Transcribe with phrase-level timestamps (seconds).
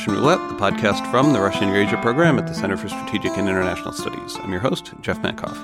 [0.00, 3.46] Russian Roulette, the podcast from the Russian Eurasia program at the Center for Strategic and
[3.46, 4.34] International Studies.
[4.36, 5.58] I'm your host, Jeff Mankoff.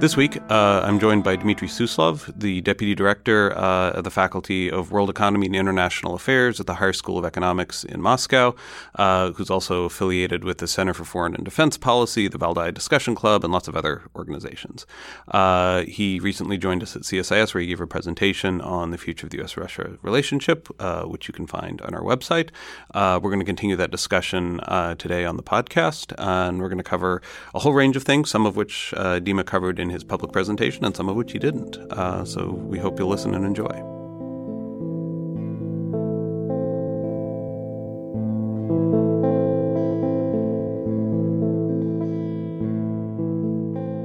[0.00, 4.70] This week, uh, I'm joined by Dmitry Suslov, the Deputy Director uh, of the Faculty
[4.70, 8.54] of World Economy and International Affairs at the Higher School of Economics in Moscow,
[8.96, 13.14] uh, who's also affiliated with the Center for Foreign and Defense Policy, the Valdai Discussion
[13.14, 14.84] Club, and lots of other organizations.
[15.28, 19.26] Uh, he recently joined us at CSIS, where he gave a presentation on the future
[19.26, 19.56] of the U.S.
[19.56, 22.50] Russia relationship, uh, which you can find on our website.
[22.92, 24.60] Uh, we're going to continue that discussion
[24.98, 27.22] today on the podcast, and we're going to cover
[27.54, 30.96] a whole range of things, some of which Dima covered in his public presentation and
[30.96, 31.76] some of which he didn't.
[31.92, 33.82] Uh, so we hope you'll listen and enjoy.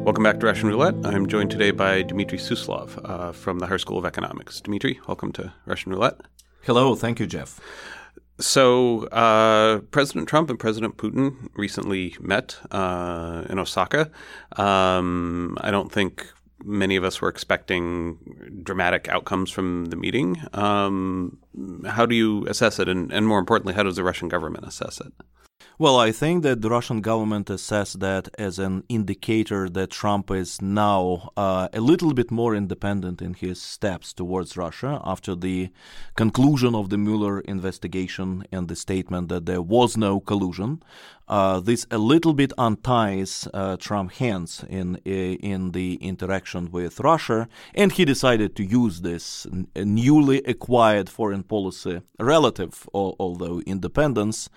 [0.09, 0.95] Welcome back to Russian Roulette.
[1.05, 4.59] I'm joined today by Dmitry Suslov uh, from the Higher School of Economics.
[4.59, 6.19] Dmitry, welcome to Russian Roulette.
[6.63, 7.59] Hello, thank you, Jeff.
[8.39, 14.09] So, uh, President Trump and President Putin recently met uh, in Osaka.
[14.55, 16.25] Um, I don't think
[16.63, 20.41] many of us were expecting dramatic outcomes from the meeting.
[20.53, 21.37] Um,
[21.85, 22.87] how do you assess it?
[22.87, 25.11] And, and more importantly, how does the Russian government assess it?
[25.81, 30.61] Well, I think that the Russian government assesses that as an indicator that Trump is
[30.61, 35.69] now uh, a little bit more independent in his steps towards Russia after the
[36.17, 40.83] conclusion of the Mueller investigation and the statement that there was no collusion.
[41.29, 47.47] Uh, this a little bit unties uh, Trump's hands in in the interaction with Russia,
[47.75, 54.49] and he decided to use this newly acquired foreign policy relative, although independence,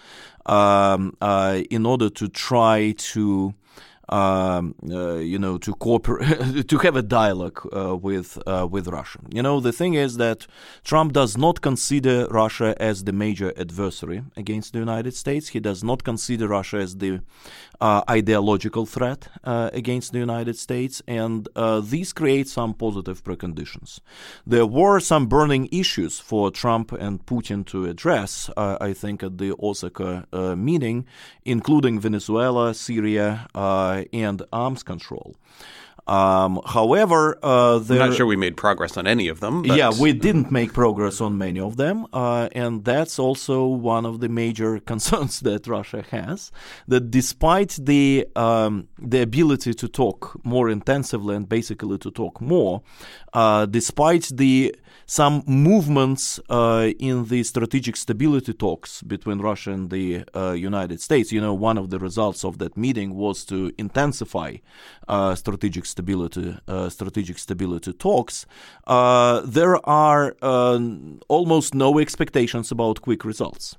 [0.46, 3.54] um, uh, in order to try to
[4.08, 9.20] um, uh, you know, to cooperate, to have a dialogue uh, with uh, with Russia.
[9.32, 10.46] You know, the thing is that
[10.84, 15.48] Trump does not consider Russia as the major adversary against the United States.
[15.48, 17.20] He does not consider Russia as the
[17.80, 24.00] uh, ideological threat uh, against the United States, and uh, these create some positive preconditions.
[24.46, 29.54] There were some burning issues for Trump and Putin to address, I think, at the
[29.60, 30.26] Osaka
[30.56, 31.06] meeting,
[31.44, 33.48] including Venezuela, Syria
[34.12, 35.36] and arms control.
[36.06, 39.62] Um, however, uh, I'm not sure we made progress on any of them.
[39.62, 39.76] But...
[39.76, 44.20] Yeah, we didn't make progress on many of them, uh, and that's also one of
[44.20, 46.50] the major concerns that Russia has.
[46.88, 52.82] That despite the um, the ability to talk more intensively and basically to talk more,
[53.32, 54.74] uh, despite the
[55.06, 61.30] some movements uh, in the strategic stability talks between Russia and the uh, United States.
[61.32, 64.56] You know, one of the results of that meeting was to intensify
[65.08, 68.46] uh, strategic stability uh, strategic stability talks.
[68.86, 70.78] Uh, there are uh,
[71.28, 73.76] almost no expectations about quick results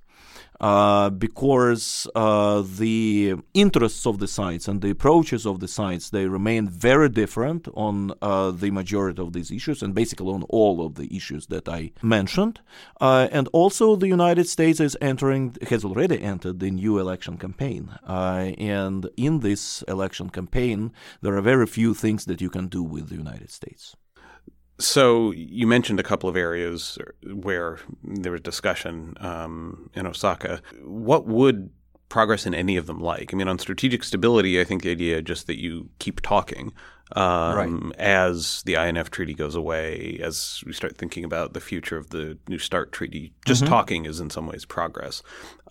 [0.59, 6.27] uh, because uh, the interests of the sites and the approaches of the sites they
[6.27, 10.95] remain very different on uh, the majority of these issues and basically on all of
[10.95, 12.59] the issues that I mentioned.
[13.01, 17.91] Uh, and also, the United States is entering has already entered the new election campaign,
[18.07, 22.83] uh, and in this election campaign, there are very few things that you can do
[22.83, 23.95] with the United States.
[24.79, 30.61] So you mentioned a couple of areas where there was discussion um, in Osaka.
[30.83, 31.69] What would
[32.09, 33.33] progress in any of them like?
[33.33, 36.73] I mean, on strategic stability, I think the idea just that you keep talking
[37.15, 37.99] um, right.
[37.99, 42.37] as the INF treaty goes away, as we start thinking about the future of the
[42.47, 43.73] New START treaty, just mm-hmm.
[43.73, 45.21] talking is in some ways progress.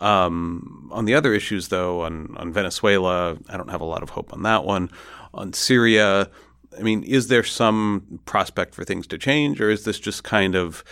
[0.00, 4.10] Um, on the other issues, though, on, on Venezuela, I don't have a lot of
[4.10, 4.90] hope on that one.
[5.34, 6.30] On Syria,
[6.78, 10.54] I mean, is there some prospect for things to change, or is this just kind
[10.54, 10.84] of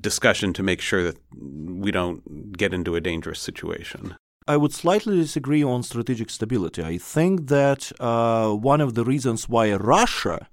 [0.00, 4.16] discussion to make sure that we don't get into a dangerous situation?
[4.48, 6.82] I would slightly disagree on strategic stability.
[6.82, 10.48] I think that uh, one of the reasons why Russia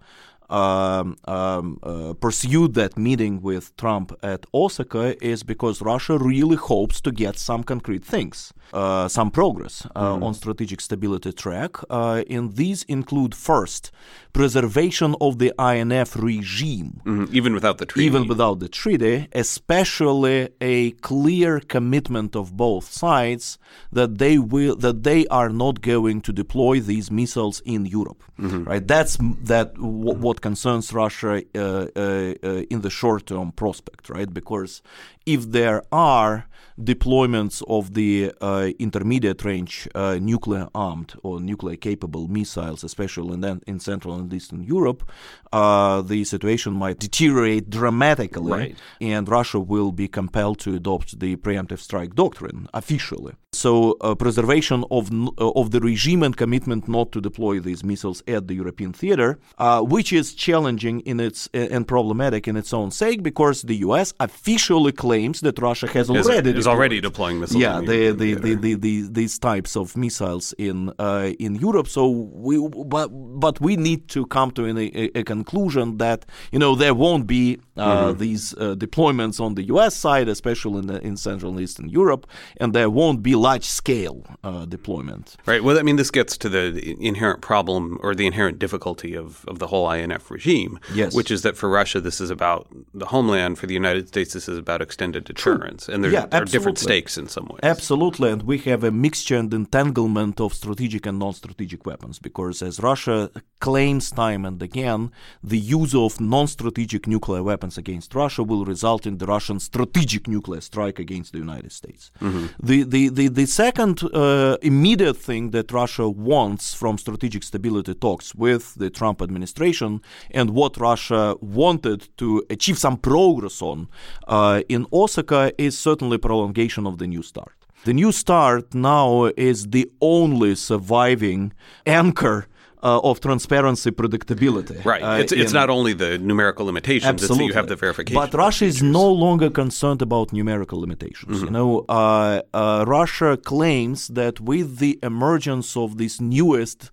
[0.49, 7.01] um, um, uh, pursued that meeting with Trump at Osaka is because Russia really hopes
[7.01, 10.23] to get some concrete things, uh, some progress uh, mm.
[10.23, 11.77] on strategic stability track.
[11.89, 13.91] Uh, and these include first
[14.33, 18.05] preservation of the INF regime, mm, even without the treaty.
[18.05, 23.57] Even without the treaty, especially a clear commitment of both sides
[23.91, 28.23] that they will that they are not going to deploy these missiles in Europe.
[28.39, 28.63] Mm-hmm.
[28.65, 28.87] Right.
[28.87, 34.33] That's that w- what concerns Russia uh, uh, uh, in the short term prospect, right?
[34.33, 34.81] Because
[35.27, 36.47] if there are
[36.79, 43.61] deployments of the uh, intermediate range uh, nuclear armed or nuclear capable missiles, especially in,
[43.65, 45.09] in Central and Eastern Europe,
[45.51, 48.77] uh, the situation might deteriorate dramatically, right.
[49.01, 53.33] and Russia will be compelled to adopt the preemptive strike doctrine officially.
[53.53, 58.21] So, uh, preservation of uh, of the regime and commitment not to deploy these missiles
[58.27, 62.91] at the European theater, uh, which is challenging in its and problematic in its own
[62.91, 64.13] sake, because the U.S.
[64.19, 67.61] officially claims that Russia has already is, is already deploying missiles.
[67.61, 71.87] Yeah, the, the, the, the, the, these types of missiles in uh, in Europe.
[71.87, 73.07] So we but
[73.39, 77.59] but we need to come to a, a conclusion that you know there won't be
[77.77, 78.19] uh, mm-hmm.
[78.19, 79.95] these uh, deployments on the U.S.
[79.95, 82.27] side, especially in the, in Central and Eastern Europe,
[82.57, 85.35] and there won't be large scale uh, deployment.
[85.45, 85.63] Right.
[85.63, 89.59] Well, I mean, this gets to the inherent problem or the inherent difficulty of, of
[89.59, 91.13] the whole INF regime, yes.
[91.13, 93.57] which is that for Russia, this is about the homeland.
[93.57, 95.85] For the United States, this is about extended deterrence.
[95.85, 95.93] True.
[95.93, 97.59] And there, yeah, there are different stakes in some ways.
[97.63, 98.31] Absolutely.
[98.31, 102.79] And we have a mixture and entanglement of strategic and non strategic weapons because, as
[102.79, 105.11] Russia claims time and again,
[105.43, 110.27] the use of non strategic nuclear weapons against Russia will result in the Russian strategic
[110.27, 112.11] nuclear strike against the United States.
[112.21, 112.47] Mm-hmm.
[112.61, 118.35] The, the, the, the second uh, immediate thing that Russia wants from strategic stability talks
[118.35, 120.01] with the Trump administration
[120.31, 123.87] and what Russia wanted to achieve some progress on
[124.27, 127.57] uh, in Osaka is certainly prolongation of the New START.
[127.85, 129.07] The New START now
[129.51, 131.53] is the only surviving
[131.85, 132.47] anchor
[132.83, 134.83] uh, of transparency, predictability.
[134.85, 135.01] Right.
[135.01, 137.45] Uh, it's, it's not only the numerical limitations; absolutely.
[137.45, 138.21] it's that you have the verification.
[138.21, 141.37] But Russia is no longer concerned about numerical limitations.
[141.37, 141.45] Mm-hmm.
[141.45, 146.91] You know, uh, uh, Russia claims that with the emergence of this newest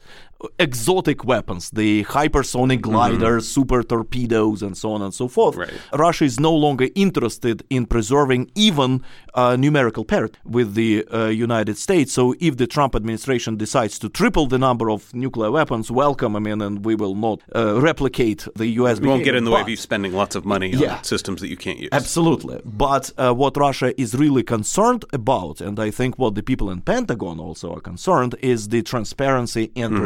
[0.59, 2.93] exotic weapons, the hypersonic mm-hmm.
[2.93, 3.61] gliders, mm-hmm.
[3.61, 5.57] super torpedoes, and so on and so forth.
[5.57, 5.73] Right.
[5.93, 9.03] Russia is no longer interested in preserving even
[9.35, 12.13] uh, numerical parity with the uh, United States.
[12.13, 16.37] So if the Trump administration decides to triple the number of nuclear weapons, welcome.
[16.37, 19.01] I mean, and we will not uh, replicate the U.S.
[19.01, 21.41] We won't get in the way of you spending lots of money yeah, on systems
[21.41, 21.91] that you can't use.
[21.93, 22.61] Absolutely.
[22.65, 26.81] But uh, what Russia is really concerned about, and I think what the people in
[26.81, 30.05] Pentagon also are concerned, is the transparency and mm-hmm.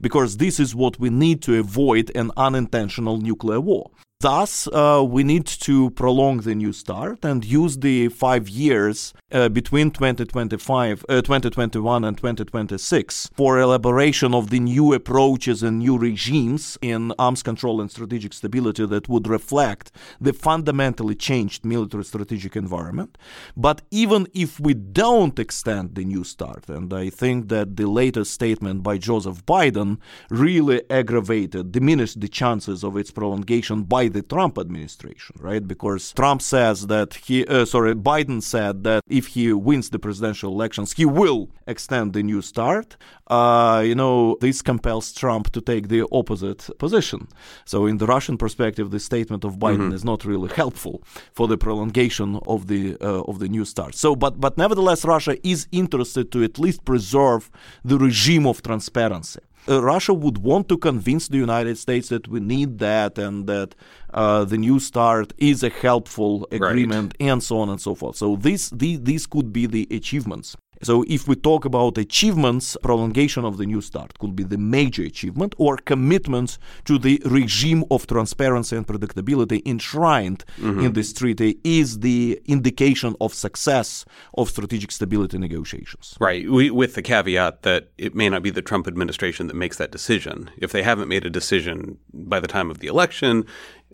[0.00, 3.90] Because this is what we need to avoid an unintentional nuclear war.
[4.24, 9.50] Thus, uh, we need to prolong the New START and use the five years uh,
[9.50, 16.78] between 2025, uh, 2021 and 2026 for elaboration of the new approaches and new regimes
[16.80, 23.18] in arms control and strategic stability that would reflect the fundamentally changed military strategic environment.
[23.54, 28.32] But even if we don't extend the New START, and I think that the latest
[28.32, 29.98] statement by Joseph Biden
[30.30, 35.64] really aggravated, diminished the chances of its prolongation by the Trump administration, right?
[35.74, 40.50] Because Trump says that he, uh, sorry, Biden said that if he wins the presidential
[40.52, 42.96] elections, he will extend the New START.
[43.26, 47.26] Uh, you know, this compels Trump to take the opposite position.
[47.64, 49.98] So, in the Russian perspective, the statement of Biden mm-hmm.
[49.98, 51.02] is not really helpful
[51.32, 53.94] for the prolongation of the uh, of the New START.
[53.94, 57.50] So, but but nevertheless, Russia is interested to at least preserve
[57.84, 62.40] the regime of transparency uh, Russia would want to convince the United States that we
[62.40, 63.74] need that and that
[64.12, 67.28] uh, the New START is a helpful agreement right.
[67.28, 68.16] and so on and so forth.
[68.16, 70.56] So these, these could be the achievements.
[70.84, 75.02] So if we talk about achievements, prolongation of the New START could be the major
[75.02, 80.80] achievement or commitment to the regime of transparency and predictability enshrined mm-hmm.
[80.80, 86.16] in this treaty is the indication of success of strategic stability negotiations.
[86.20, 89.78] Right, we, with the caveat that it may not be the Trump administration that makes
[89.78, 90.50] that decision.
[90.58, 93.46] If they haven't made a decision by the time of the election,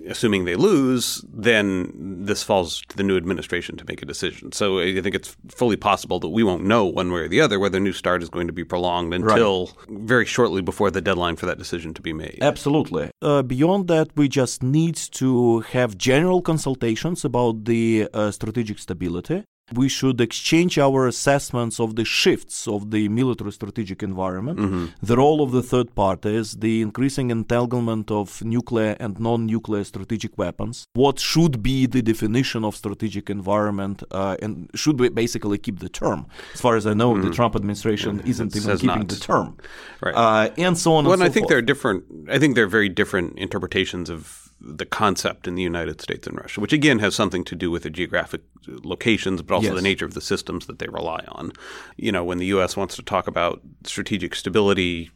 [0.09, 1.93] assuming they lose, then
[2.25, 4.53] this falls to the new administration to make a decision.
[4.53, 7.59] So I think it's fully possible that we won't know one way or the other
[7.59, 9.99] whether New START is going to be prolonged until right.
[10.01, 12.39] very shortly before the deadline for that decision to be made.
[12.41, 13.11] Absolutely.
[13.23, 19.45] Uh, beyond that, we just need to have general consultations about the uh, strategic stability
[19.75, 24.87] we should exchange our assessments of the shifts of the military strategic environment, mm-hmm.
[25.03, 30.37] the role of the third parties, the increasing entanglement of nuclear and non nuclear strategic
[30.39, 35.79] weapons, what should be the definition of strategic environment, uh, and should we basically keep
[35.81, 36.27] the term?
[36.55, 37.29] As far as I know, mm-hmm.
[37.29, 39.09] the Trump administration isn't even keeping not.
[39.09, 39.57] the term.
[40.01, 40.15] Right.
[40.15, 41.49] Uh, and so on well, and, and so I think forth.
[41.51, 45.63] there are different, I think there are very different interpretations of the concept in the
[45.63, 49.55] United States and Russia, which again has something to do with the geographic locations, but
[49.55, 49.77] also Yes.
[49.77, 51.53] the nature of the systems that they rely on.
[51.97, 52.77] You know, when the U.S.
[52.77, 55.11] wants to talk about strategic stability,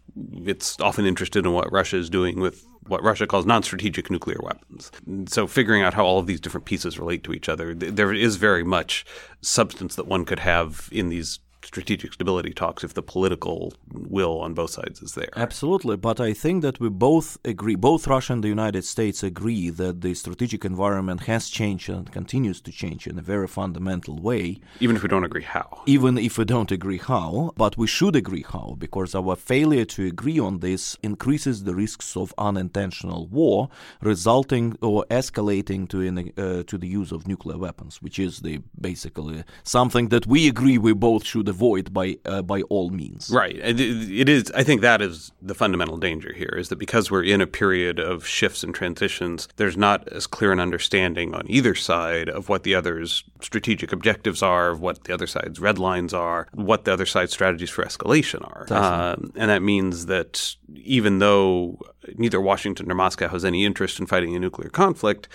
[0.44, 4.92] it's often interested in what Russia is doing with what Russia calls non-strategic nuclear weapons.
[5.26, 8.12] So figuring out how all of these different pieces relate to each other, th- there
[8.12, 9.06] is very much
[9.40, 14.54] substance that one could have in these strategic stability talks if the political will on
[14.54, 15.30] both sides is there.
[15.36, 19.70] Absolutely, but I think that we both agree, both Russia and the United States agree
[19.70, 24.60] that the strategic environment has changed and continues to change in a very fundamental way,
[24.80, 25.82] Even if we don't agree how.
[25.86, 30.06] even if we don't agree how, but we should agree how, because our failure to
[30.06, 33.68] agree on this increases the risks of unintentional war,
[34.00, 38.60] resulting or escalating to, in, uh, to the use of nuclear weapons, which is the
[38.80, 43.30] basically something that we agree we both should avoid by, uh, by all means.
[43.30, 43.56] Right.
[43.56, 44.50] It, is.
[44.52, 47.98] I think that is the fundamental danger here is that because we're in a period
[47.98, 52.62] of shifts and transitions, there's not as clear an understanding on either side of what
[52.64, 56.92] the other's strategic objectives are, of what the other side's red lines are, what the
[56.92, 58.66] other side's strategies for escalation are.
[58.72, 61.78] Um, and that means that even though
[62.16, 65.28] neither Washington nor Moscow has any interest in fighting a nuclear conflict,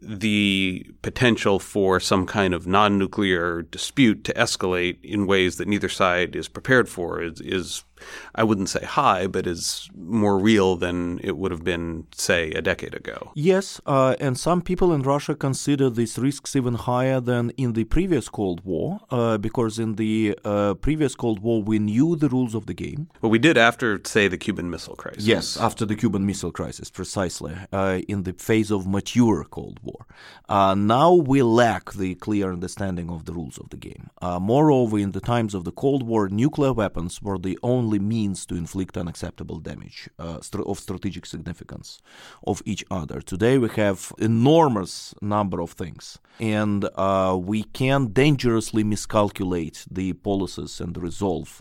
[0.00, 5.88] the potential for some kind of non nuclear dispute to escalate in ways that neither
[5.88, 7.84] side is prepared for is, is,
[8.34, 12.62] I wouldn't say high, but is more real than it would have been, say, a
[12.62, 13.32] decade ago.
[13.34, 17.84] Yes, uh, and some people in Russia consider these risks even higher than in the
[17.84, 22.54] previous Cold War, uh, because in the uh, previous Cold War we knew the rules
[22.54, 23.08] of the game.
[23.20, 25.24] But we did after, say, the Cuban Missile Crisis.
[25.24, 30.06] Yes, after the Cuban Missile Crisis, precisely, uh, in the phase of mature Cold War.
[30.48, 34.10] Uh, now we lack the clear understanding of the rules of the game.
[34.20, 38.46] Uh, moreover, in the times of the Cold War, nuclear weapons were the only means
[38.46, 42.00] to inflict unacceptable damage uh, of strategic significance
[42.46, 43.20] of each other.
[43.20, 50.80] Today we have enormous number of things, and uh, we can dangerously miscalculate the policies
[50.80, 51.60] and the resolve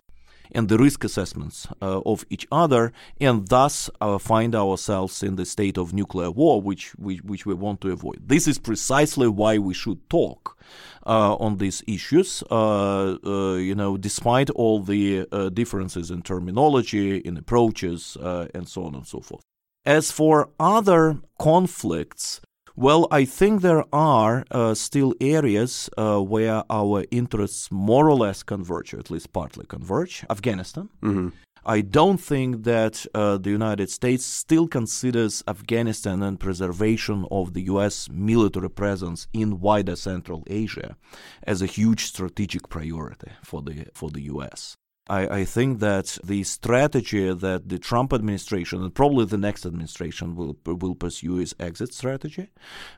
[0.53, 5.45] and the risk assessments uh, of each other, and thus uh, find ourselves in the
[5.45, 8.19] state of nuclear war, which, which which we want to avoid.
[8.25, 10.57] This is precisely why we should talk
[11.05, 12.43] uh, on these issues.
[12.49, 18.17] Uh, uh, you know, despite all the uh, differences in terminology, in approaches,
[18.53, 19.43] and so on and so forth.
[19.85, 22.39] As for other conflicts,
[22.75, 28.43] well, I think there are uh, still areas uh, where our interests more or less
[28.43, 30.25] converge, or at least partly converge.
[30.29, 30.89] Afghanistan.
[31.65, 37.61] I don't think that uh, the United States still considers Afghanistan and preservation of the
[37.63, 38.09] U.S.
[38.11, 40.97] military presence in wider Central Asia
[41.43, 44.75] as a huge strategic priority for the for the U.S.
[45.09, 50.35] I, I think that the strategy that the Trump administration and probably the next administration
[50.35, 52.49] will will pursue is exit strategy,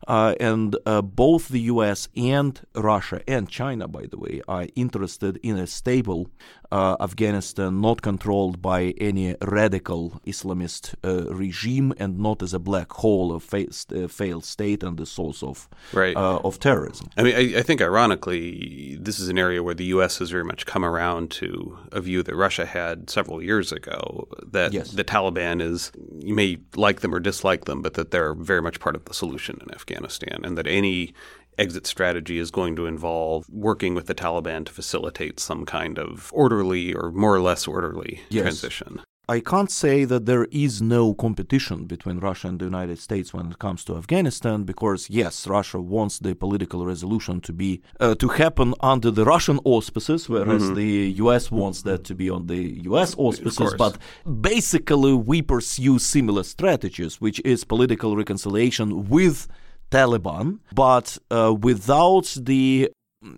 [0.07, 2.07] uh, and uh, both the U.S.
[2.15, 6.29] and Russia and China, by the way, are interested in a stable
[6.71, 12.91] uh, Afghanistan, not controlled by any radical Islamist uh, regime and not as a black
[12.93, 16.15] hole of fa- uh, failed state and the source of Right.
[16.15, 17.09] uh, of terrorism.
[17.17, 20.17] I mean, I, I think ironically, this is an area where the U.S.
[20.19, 24.73] has very much come around to a view that Russia had several years ago that
[24.73, 24.91] Yes.
[24.91, 28.79] the Taliban is, you may like them or dislike them, but that they're very much
[28.79, 31.13] part of the solution in Afghanistan, and that any
[31.57, 36.31] exit strategy is going to involve working with the Taliban to facilitate some kind of
[36.33, 38.43] orderly or more or less orderly Yes.
[38.43, 39.01] transition.
[39.27, 43.47] I can't say that there is no competition between Russia and the United States when
[43.49, 48.27] it comes to Afghanistan, because yes, Russia wants the political resolution to be uh, to
[48.27, 50.91] happen under the Russian auspices, whereas the
[51.23, 51.49] U.S.
[51.49, 53.15] wants that to be on the U.S.
[53.17, 53.73] auspices.
[53.75, 53.97] But
[54.41, 59.47] basically, we pursue similar strategies, which is political reconciliation with
[59.95, 62.91] Taliban, but uh, without the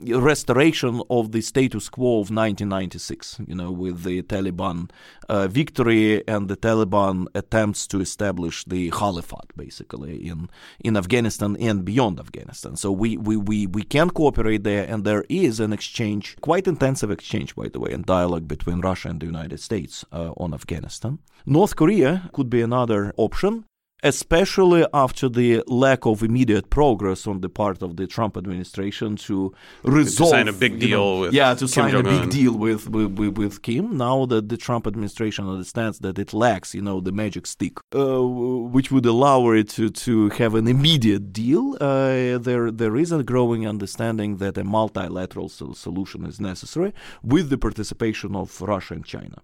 [0.07, 4.89] restoration of the status quo of 1996, you know, with the Taliban
[5.29, 10.49] uh, victory and the Taliban attempts to establish the caliphate, basically, in,
[10.79, 12.75] in Afghanistan and beyond Afghanistan.
[12.75, 17.11] So we, we, we, we can cooperate there, and there is an exchange, quite intensive
[17.11, 21.19] exchange, by the way, and dialogue between Russia and the United States uh, on Afghanistan.
[21.45, 23.65] North Korea could be another option
[24.03, 29.53] especially after the lack of immediate progress on the part of the Trump administration to
[29.83, 32.55] resolve to sign a big deal know, with yeah to Kim sign a big deal
[32.55, 33.97] with, with with with Kim.
[33.97, 38.21] Now that the Trump administration understands that it lacks you know the magic stick, uh,
[38.23, 43.23] which would allow it to to have an immediate deal, uh, there there is a
[43.23, 49.41] growing understanding that a multilateral solution is necessary with the participation of Russia and China.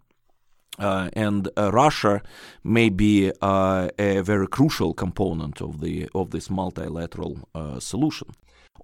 [0.80, 2.22] Uh, and uh, Russia
[2.63, 8.27] may be uh, a very crucial component of the of this multilateral uh, solution.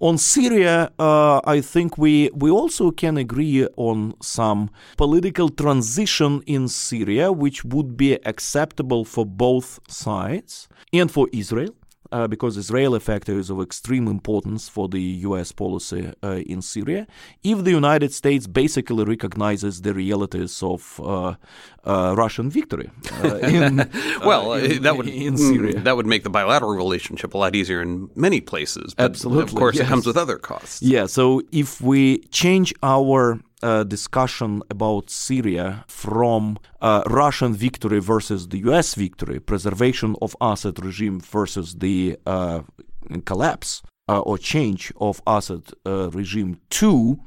[0.00, 6.68] On Syria, uh, I think we we also can agree on some political transition in
[6.68, 11.74] Syria, which would be acceptable for both sides and for Israel
[12.12, 15.52] uh, because Israeli factor is of extreme importance for the U.S.
[15.52, 17.06] policy uh, in Syria.
[17.42, 21.34] If the United States basically recognizes the realities of uh,
[21.84, 22.90] uh Russian victory
[23.24, 23.76] uh, in
[24.24, 27.80] well, in, that would in Syria, that would make the bilateral relationship a lot easier
[27.80, 28.94] in many places.
[28.94, 29.86] But Absolutely, of course, yes.
[29.86, 30.82] it comes with other costs.
[30.82, 31.06] Yeah.
[31.06, 38.58] So if we change our uh, discussion about Syria from uh, Russian victory versus the
[38.70, 42.62] US victory, preservation of Assad regime versus the uh,
[43.24, 47.20] collapse uh, or change of Assad uh, regime to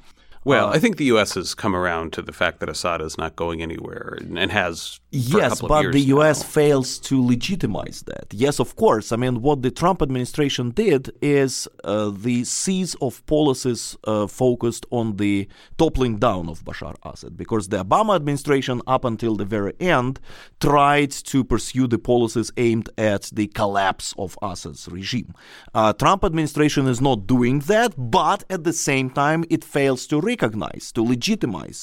[0.45, 1.35] well, uh, I think the U.S.
[1.35, 4.99] has come around to the fact that Assad is not going anywhere and has.
[5.11, 6.41] yes, but the U.S.
[6.41, 6.47] Now.
[6.47, 8.33] fails to legitimize that.
[8.33, 9.11] Yes, of course.
[9.11, 14.85] I mean, what the Trump administration did is uh, the seize of policies uh, focused
[14.91, 15.47] on the
[15.77, 20.19] toppling down of Bashar Assad, because the Obama administration, up until the very end,
[20.59, 25.33] tried to pursue the policies aimed at the collapse of Assad's regime.
[25.73, 30.19] Uh, Trump administration is not doing that, but at the same time, it fails to
[30.33, 31.79] recognize, to legitimize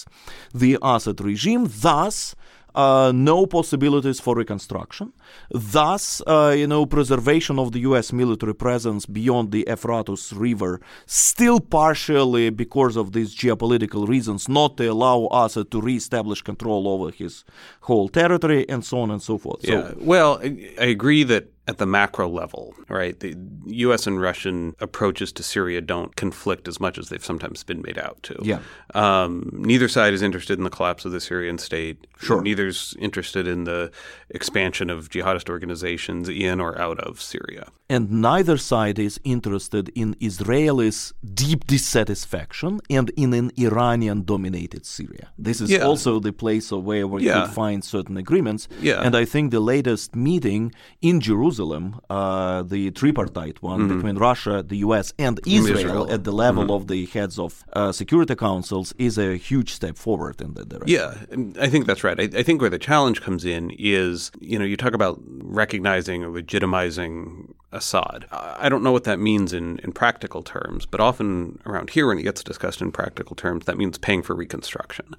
[0.63, 2.35] the Assad regime, thus
[2.75, 5.13] uh, no possibilities for reconstruction.
[5.51, 8.13] Thus, uh, you know, preservation of the U.S.
[8.13, 14.87] military presence beyond the Euphrates River, still partially because of these geopolitical reasons, not to
[14.87, 17.45] allow Assad to reestablish control over his
[17.89, 19.61] whole territory, and so on and so forth.
[19.63, 19.71] Yeah.
[19.71, 23.19] So, well, I agree that at the macro level, right?
[23.21, 23.35] The
[23.67, 24.07] U.S.
[24.07, 28.23] and Russian approaches to Syria don't conflict as much as they've sometimes been made out
[28.25, 28.37] to.
[28.43, 28.61] Yeah.
[28.95, 32.07] Um, neither side is interested in the collapse of the Syrian state.
[32.19, 32.43] Sure.
[32.43, 33.91] Neither's interested in the
[34.31, 37.69] expansion of jihadist organizations in or out of Syria.
[37.89, 45.31] And neither side is interested in Israelis' deep dissatisfaction and in an Iranian-dominated Syria.
[45.39, 45.81] This is yeah.
[45.89, 47.47] also the place of where we yeah.
[47.47, 48.69] could find certain agreements.
[48.81, 49.03] Yeah.
[49.03, 53.97] And I think the latest meeting in Jerusalem Jerusalem, uh, the tripartite one mm-hmm.
[53.97, 56.13] between Russia, the U.S., and Israel, Israel.
[56.13, 56.73] at the level mm-hmm.
[56.73, 60.89] of the heads of uh, security councils is a huge step forward in that direction.
[60.89, 62.19] Yeah, I think that's right.
[62.19, 65.21] I, I think where the challenge comes in is, you know, you talk about
[65.63, 68.27] recognizing or legitimizing Assad.
[68.33, 72.19] I don't know what that means in, in practical terms, but often around here, when
[72.19, 75.15] it gets discussed in practical terms, that means paying for reconstruction.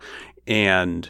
[0.48, 1.10] And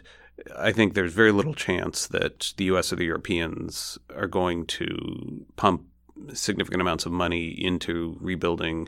[0.58, 2.92] I think there's very little chance that the U.S.
[2.92, 5.86] or the Europeans are going to pump
[6.34, 8.88] significant amounts of money into rebuilding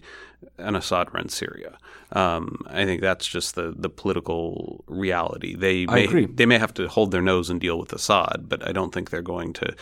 [0.57, 1.77] an Assad-run Syria.
[2.11, 5.55] Um, I think that's just the the political reality.
[5.55, 6.25] They may agree.
[6.25, 9.09] they may have to hold their nose and deal with Assad, but I don't think
[9.09, 9.75] they're going to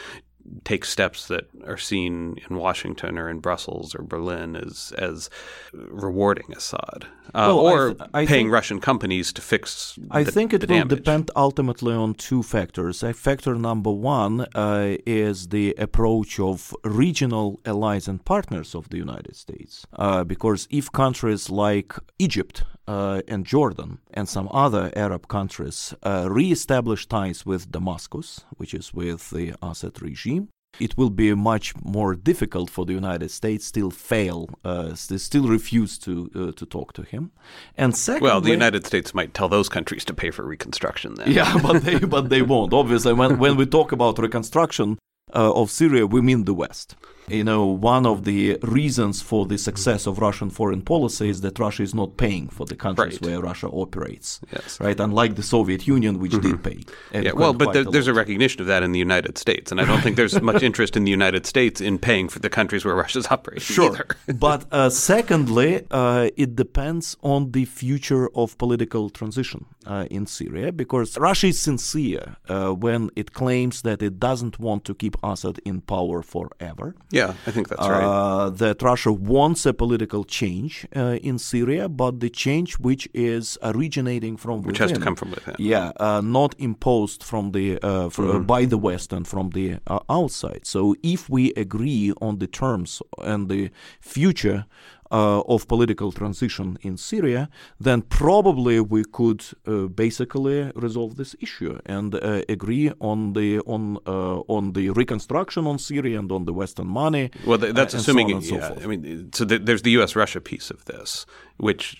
[0.64, 5.30] take steps that are seen in Washington or in Brussels or Berlin as as
[5.74, 9.98] rewarding Assad uh, well, or I th- I paying think, Russian companies to fix.
[10.10, 10.98] I the, think it will damage.
[10.98, 13.04] depend ultimately on two factors.
[13.16, 19.36] Factor number one uh, is the approach of regional allies and partners of the United
[19.36, 25.94] States, uh, because if countries like Egypt uh, and Jordan and some other Arab countries
[26.04, 31.74] uh, re-establish ties with Damascus, which is with the Assad regime, it will be much
[31.84, 36.94] more difficult for the United States still fail, uh, still refuse to uh, to talk
[36.94, 37.32] to him.
[37.78, 41.16] And secondly, well, the United States might tell those countries to pay for reconstruction.
[41.16, 42.74] Then, yeah, but they but they won't.
[42.74, 44.98] Obviously, when when we talk about reconstruction
[45.36, 46.96] uh, of Syria, we mean the West.
[47.32, 51.60] You know, one of the reasons for the success of Russian foreign policy is that
[51.60, 53.32] Russia is not paying for the countries right.
[53.32, 54.42] where Russia operates.
[54.52, 54.80] Yes.
[54.80, 56.52] Right, unlike the Soviet Union, which mm-hmm.
[56.52, 57.22] did pay.
[57.22, 59.86] Yeah, well, but there, there's a recognition of that in the United States, and I
[59.86, 62.96] don't think there's much interest in the United States in paying for the countries where
[62.96, 63.62] Russia's operating.
[63.62, 64.34] Sure, either.
[64.34, 70.72] but uh, secondly, uh, it depends on the future of political transition uh, in Syria
[70.72, 75.60] because Russia is sincere uh, when it claims that it doesn't want to keep Assad
[75.66, 76.96] in power forever.
[77.12, 78.04] Yeah, I think that's right.
[78.04, 83.58] Uh, that Russia wants a political change uh, in Syria, but the change which is
[83.64, 85.56] originating from which within, has to come from within.
[85.60, 88.44] Yeah, uh, not imposed from the uh, mm-hmm.
[88.44, 90.66] by the West and from the uh, outside.
[90.66, 94.66] So if we agree on the terms and the future
[95.12, 101.80] uh, of political transition in Syria, then probably we could uh, basically resolve this issue
[101.86, 106.54] and uh, agree on the on uh, on the reconstruction on Syria and on the
[106.54, 107.30] Western money.
[107.46, 108.30] Well, that's uh, assuming.
[108.30, 108.84] so on so yeah, forth.
[108.84, 111.26] I mean, so there's the U.S.-Russia piece of this,
[111.58, 111.98] which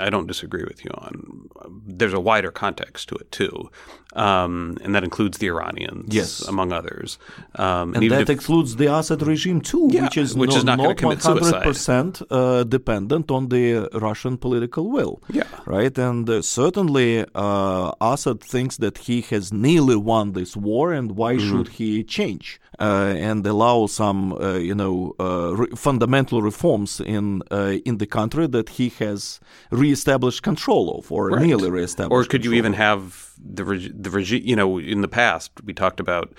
[0.00, 1.48] I don't disagree with you on.
[1.86, 3.70] there's a wider context to it too,
[4.14, 6.42] um, and that includes the Iranians, yes.
[6.42, 7.18] among others,
[7.54, 10.64] um, and, and that includes the Assad regime too, yeah, which is which no, is
[10.64, 15.22] not, not 100% uh, dependent on the Russian political will.
[15.30, 20.92] Yeah, right, and uh, certainly uh, Assad thinks that he has nearly won this war,
[20.92, 21.48] and why mm-hmm.
[21.48, 27.42] should he change uh, and allow some, uh, you know, uh, re- fundamental reforms in
[27.84, 31.46] in the country that he has reestablished control of, or right.
[31.46, 32.12] nearly reestablished.
[32.12, 32.78] Or could you even of.
[32.78, 34.42] have the reg- the regime?
[34.44, 36.34] You know, in the past we talked about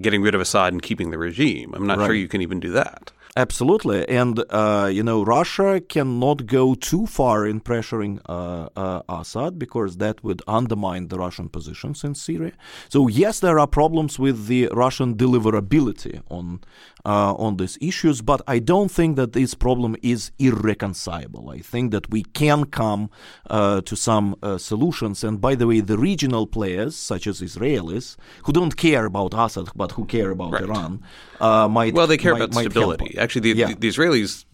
[0.00, 1.72] getting rid of Assad and keeping the regime.
[1.74, 2.06] I'm not right.
[2.06, 3.12] sure you can even do that.
[3.34, 9.58] Absolutely, and uh, you know Russia cannot go too far in pressuring uh, uh, Assad
[9.58, 12.52] because that would undermine the Russian positions in Syria.
[12.90, 16.60] So yes, there are problems with the Russian deliverability on
[17.04, 21.50] uh, on these issues, but I don't think that this problem is irreconcilable.
[21.50, 23.10] I think that we can come
[23.50, 25.24] uh, to some uh, solutions.
[25.24, 29.68] And by the way, the regional players such as Israelis who don't care about Assad
[29.74, 30.62] but who care about right.
[30.62, 31.02] Iran
[31.40, 33.18] might well they care might, about stability.
[33.18, 33.66] Actually, the, yeah.
[33.68, 34.44] the, the, Israelis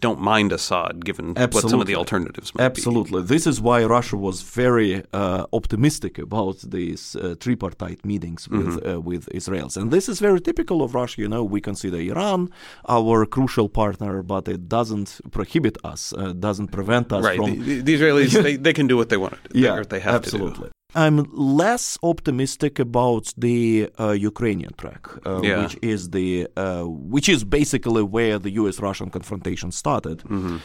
[0.00, 1.54] don't mind Assad, given Absolutely.
[1.54, 3.22] what some of the alternatives might Absolutely.
[3.22, 3.28] be.
[3.28, 8.90] This is why Russia was very uh, optimistic about these uh, tripartite meetings with mm-hmm.
[8.90, 11.22] uh, with Israelis, and this is very typical of Russia.
[11.22, 12.50] You know, we consider Iran
[12.88, 17.38] our crucial partner, but it doesn't prohibit us, uh, doesn't prevent us right.
[17.38, 17.64] from.
[17.64, 19.58] The, the Israelis they, they can do what they want to do.
[19.58, 20.64] Yeah, they have absolutely.
[20.64, 20.81] to do.
[20.94, 25.62] I'm less optimistic about the uh, Ukrainian track, uh, yeah.
[25.62, 30.58] which is the uh, which is basically where the U.S.-Russian confrontation started, mm-hmm.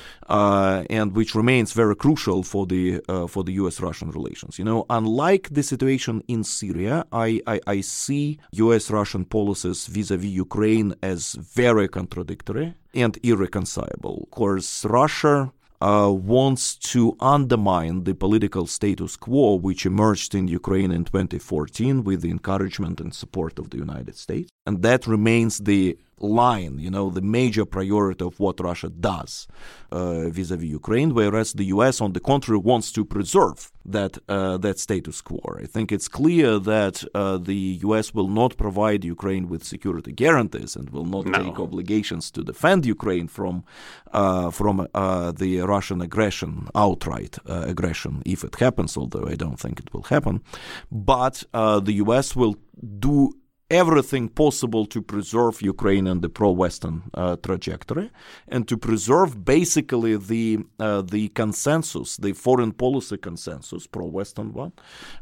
[0.90, 4.60] and which remains very crucial for the uh, for the U.S.-Russian relations.
[4.60, 10.94] You know, unlike the situation in Syria, I I, I see U.S.-Russian policies vis-a-vis Ukraine
[11.02, 14.24] as very contradictory and irreconcilable.
[14.24, 20.92] Of course, Russia uh, wants to undermine the political status quo which emerged in Ukraine
[20.92, 24.50] in 2014 with the encouragement and support of the United States.
[24.66, 29.48] And that remains the line, you know, the major priority of what Russia does
[29.92, 34.80] uh, vis-a-vis Ukraine, whereas the U.S., on the contrary, wants to preserve that uh, that
[34.80, 35.40] status quo.
[35.58, 38.14] I think it's clear that uh, the U.S.
[38.14, 41.44] will not provide Ukraine with security guarantees and will not no.
[41.44, 43.64] take obligations to defend Ukraine from
[44.12, 48.98] uh, from uh, the Russian aggression, outright uh, aggression, if it happens.
[48.98, 50.42] Although I don't think it will happen,
[50.92, 52.36] but the U.S.
[52.36, 52.56] will
[53.00, 53.34] do
[53.70, 58.12] everything possible to preserve Ukraine and the pro-Western uh, trajectory,
[58.48, 64.72] and to preserve basically the uh, the consensus, the foreign policy consensus, pro-Western one,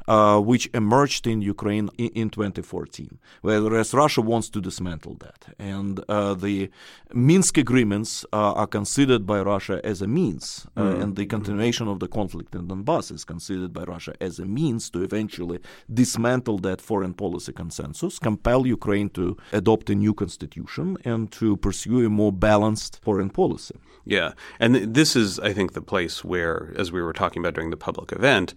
[0.07, 3.17] uh, which emerged in Ukraine in, in, 2014.
[3.41, 6.69] Whereas Russia wants to dismantle that, and uh, the
[7.13, 11.01] Minsk agreements uh, are considered by Russia as a means, mm.
[11.01, 14.89] and the continuation of the conflict in Donbass is considered by Russia as a means
[14.91, 15.59] to eventually
[15.91, 19.25] dismantle that foreign policy consensus compel Ukraine to
[19.61, 23.77] adopt a new constitution and to pursue a more balanced foreign policy.
[24.05, 24.29] Yeah.
[24.59, 27.83] And this is, I think, the place where, as we were talking about during the
[27.87, 28.53] public event,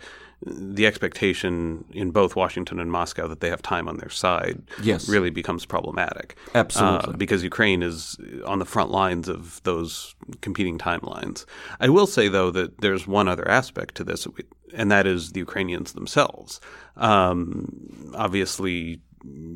[0.47, 5.09] the expectation in both Washington and Moscow that they have time on their side yes.
[5.09, 6.37] really becomes problematic.
[6.55, 7.15] Absolutely.
[7.15, 10.15] Uh, because Ukraine is on the front lines of those
[10.47, 11.45] competing timelines.
[11.81, 14.29] I will say, though, that there's one other aspect to this,
[14.75, 16.61] and that is the Ukrainians themselves.
[16.97, 19.01] Um, obviously,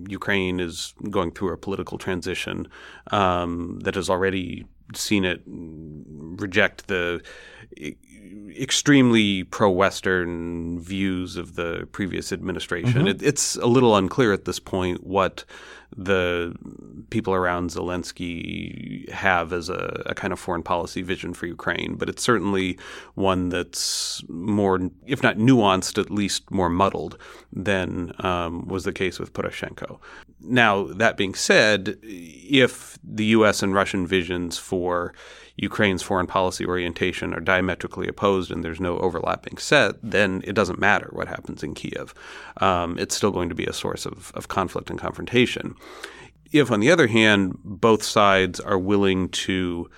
[0.08, 2.68] Ukraine is going through a political transition
[3.10, 7.22] um, that has already seen it reject the
[8.58, 12.92] extremely pro-Western views of the previous administration.
[12.92, 13.08] Mm-hmm.
[13.08, 15.44] It, it's a little unclear at this point what
[15.96, 16.54] the
[17.10, 22.08] people around Zelensky have as a, a, kind of foreign policy vision for Ukraine, but
[22.08, 22.78] it's certainly
[23.14, 27.18] one that's more, if not nuanced, at least more muddled
[27.52, 29.98] than um, was the case with Poroshenko.
[30.40, 33.62] Now, that being said, if the U.S.
[33.62, 35.12] and Russian visions for
[35.56, 40.78] Ukraine's foreign policy orientation are diametrically opposed and there's no overlapping set, then it doesn't
[40.78, 42.14] matter what happens in Kiev.
[42.58, 45.74] Um, it's still going to be a source of, of conflict and confrontation.
[46.52, 49.88] If, on the other hand, both sides are willing to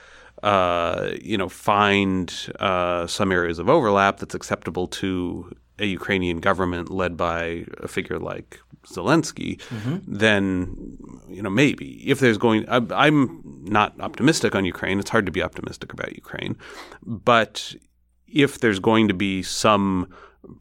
[0.42, 6.90] uh, you know, find uh, some areas of overlap that's acceptable to a Ukrainian government
[6.90, 9.96] led by a figure like Zelensky, mm-hmm.
[10.06, 14.98] then you know maybe if there's going, I, am not optimistic on Ukraine.
[14.98, 16.56] It's hard to be optimistic about Ukraine,
[17.02, 17.74] but
[18.28, 20.08] if there's going to be some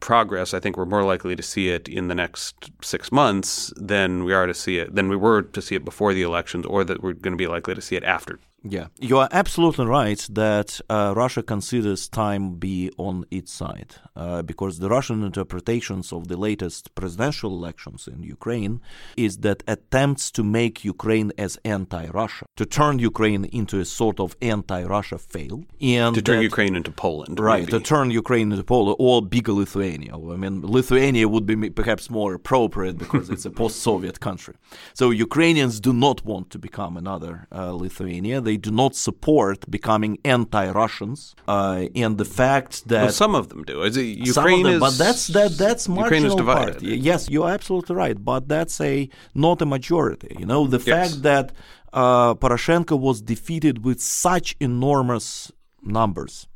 [0.00, 4.24] progress, I think we're more likely to see it in the next six months than
[4.24, 6.84] we are to see it than we were to see it before the elections, or
[6.84, 10.26] that we're going to be likely to see it after Yeah, you are absolutely right
[10.30, 16.28] that uh, Russia considers time be on its side uh, because the Russian interpretations of
[16.28, 18.80] the latest presidential elections in Ukraine
[19.18, 24.34] is that attempts to make Ukraine as anti-Russia, to turn Ukraine into a sort of
[24.40, 27.60] anti-Russia fail, and to turn that, Ukraine into Poland, right?
[27.60, 27.72] Maybe.
[27.72, 30.14] To turn Ukraine into Poland or bigger Lithuania.
[30.14, 34.54] I mean, Lithuania would be perhaps more appropriate because it's a post-Soviet country.
[34.94, 38.40] So Ukrainians do not want to become another uh, Lithuania.
[38.40, 43.62] They do not support becoming anti-Russians, uh, and the fact that well, some of them
[43.64, 43.82] do.
[43.82, 46.80] Is Ukraine them, is, but that's that that's Ukraine is divided.
[46.80, 46.82] Part.
[46.82, 50.34] Yes, you're absolutely right, but that's a not a majority.
[50.38, 50.86] You know, the yes.
[50.86, 51.52] fact that
[51.92, 56.46] uh, Poroshenko was defeated with such enormous numbers,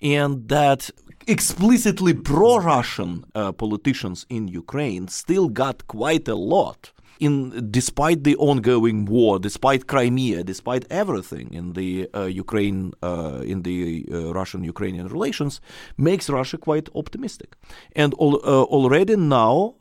[0.00, 0.90] and that
[1.26, 9.04] explicitly pro-Russian uh, politicians in Ukraine still got quite a lot in despite the ongoing
[9.04, 15.60] war, despite Crimea, despite everything in the uh, Ukraine, uh, in the uh, Russian-Ukrainian relations,
[15.96, 17.56] makes Russia quite optimistic.
[17.94, 18.42] And al-
[18.76, 19.74] already now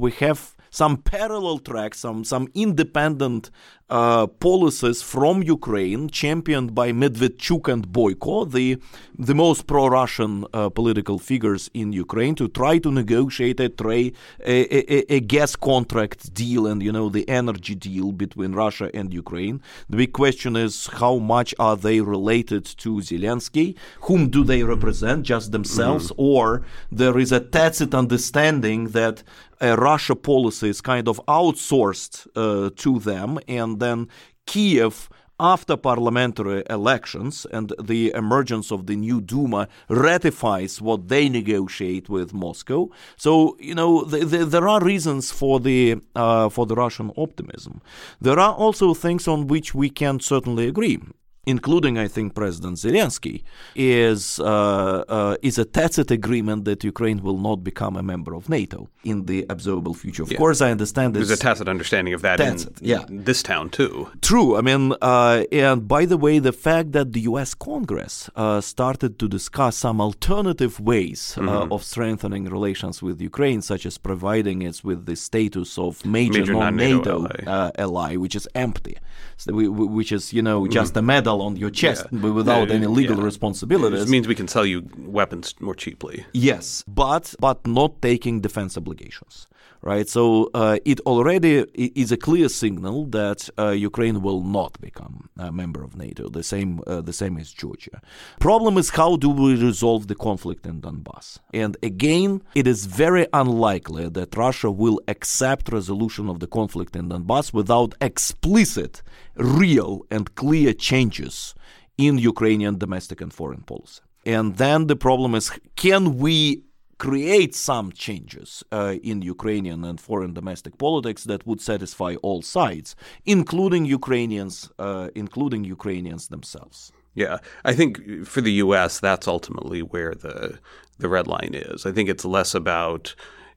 [0.00, 3.50] we have some parallel tracks, some some independent
[3.88, 8.78] uh, policies from Ukraine, championed by Medvedchuk and Boyko, the
[9.18, 14.12] the most pro-Russian uh, political figures in Ukraine, to try to negotiate a, tra- a,
[14.44, 19.62] a, a, gas contract deal and you know the energy deal between Russia and Ukraine.
[19.88, 23.76] The big question is how much are they related to Zelensky?
[24.02, 25.22] Whom do they represent?
[25.22, 26.22] Just themselves, mm-hmm.
[26.22, 29.22] or there is a tacit understanding that
[29.60, 34.08] a Russia policy is kind of outsourced uh, to them, and then
[34.46, 35.08] Kiev
[35.38, 42.32] after parliamentary elections and the emergence of the new Duma ratifies what they negotiate with
[42.32, 42.88] Moscow.
[43.16, 47.82] So you know the, the, there are reasons for the uh, for the Russian optimism.
[48.20, 51.00] There are also things on which we can certainly agree
[51.46, 53.42] including I think President Zelensky,
[53.74, 58.48] is uh, uh, is a tacit agreement that Ukraine will not become a member of
[58.48, 60.24] NATO in the observable future.
[60.24, 60.38] Of yeah.
[60.38, 61.28] course, I understand this.
[61.28, 63.04] there's a tacit understanding of that tacit, in yeah.
[63.08, 64.10] this town too.
[64.20, 64.56] True.
[64.56, 67.54] I mean, uh, and by the way, the fact that the U.S.
[67.54, 71.72] Congress uh, started to discuss some alternative ways uh, mm-hmm.
[71.72, 76.54] of strengthening relations with Ukraine, such as providing it with the status of major, major
[76.54, 77.40] non-NATO, ally.
[77.46, 78.96] uh, ally, which is empty,
[79.36, 81.10] so we, we, which is you know just mm-hmm.
[81.10, 82.30] a medal on your chest yeah.
[82.30, 84.02] without any legal responsibilities.
[84.02, 86.24] It means we can sell you weapons more cheaply.
[86.32, 89.46] Yes, but but not taking defense obligations.
[89.86, 95.30] Right, so uh, it already is a clear signal that uh, Ukraine will not become
[95.38, 96.28] a member of NATO.
[96.28, 98.00] The same, uh, the same as Georgia.
[98.40, 101.38] Problem is how do we resolve the conflict in Donbass?
[101.54, 107.08] And again, it is very unlikely that Russia will accept resolution of the conflict in
[107.08, 109.04] Donbass without explicit,
[109.36, 111.54] real, and clear changes
[111.96, 114.02] in Ukrainian domestic and foreign policy.
[114.26, 116.65] And then the problem is can we
[116.98, 122.96] create some changes uh, in Ukrainian and foreign domestic politics that would satisfy all sides,
[123.24, 126.92] including Ukrainians, uh, including Ukrainians themselves.
[127.14, 130.58] Yeah, I think for the U.S., that's ultimately where the
[130.98, 131.84] the red line is.
[131.84, 133.14] I think it's less about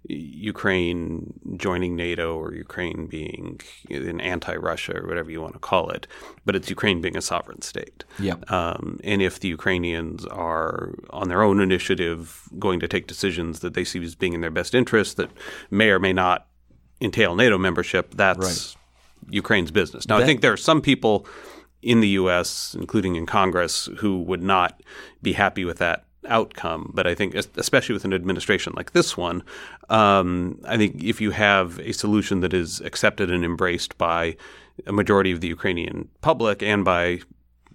[0.08, 3.60] Ukraine joining NATO or Ukraine being
[3.90, 6.08] an anti-Russia or whatever you want to call it,
[6.46, 8.06] but it's Ukraine being a sovereign state.
[8.18, 8.36] Yeah.
[8.48, 13.74] Um, and if the Ukrainians are on their own initiative going to take decisions that
[13.74, 15.30] they see as being in their best interest that
[15.70, 16.48] may or may not
[17.02, 18.76] entail NATO membership, that's right.
[19.32, 20.08] Ukraine's business.
[20.08, 21.28] Now, that- I think there are some people
[21.82, 24.82] in the U.S., including in Congress, who would not
[25.22, 26.92] be happy with that outcome.
[26.94, 29.44] But I think, especially with an administration like this one,
[29.89, 34.38] um, I think if you have a solution that is accepted and embraced by
[34.86, 37.20] a majority of the Ukrainian public and by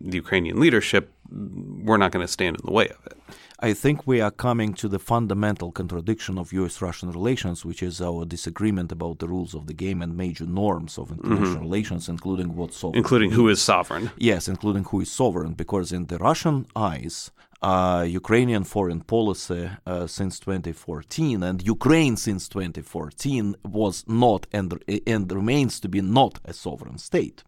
[0.01, 3.19] the Ukrainian leadership, we're not going to stand in the way of it.
[3.61, 8.03] I think we are coming to the fundamental contradiction of US Russian relations, which is
[8.03, 11.63] our disagreement about the rules of the game and major norms of international mm-hmm.
[11.63, 12.99] relations, including what sovereign.
[12.99, 14.11] Including who is sovereign.
[14.19, 17.31] Yes, including who is sovereign, because in the Russian eyes,
[17.65, 25.33] uh, Ukrainian foreign policy uh, since 2014 and Ukraine since 2014 was not and, and
[25.33, 27.43] remains to be not a sovereign state,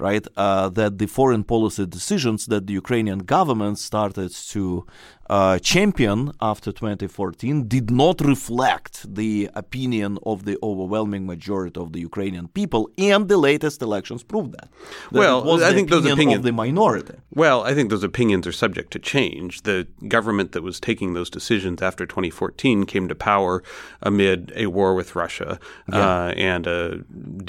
[0.00, 0.26] right?
[0.36, 4.84] Uh, that the foreign policy decisions that the Ukrainian government started to
[5.32, 12.00] uh, championed after 2014 did not reflect the opinion of the overwhelming majority of the
[12.00, 14.68] Ukrainian people, and the latest elections proved that.
[15.10, 17.14] that well, I think those opinions of the minority.
[17.34, 19.62] Well, I think those opinions are subject to change.
[19.62, 23.62] The government that was taking those decisions after 2014 came to power
[24.02, 25.58] amid a war with Russia
[25.90, 25.98] yeah.
[25.98, 26.98] uh, and a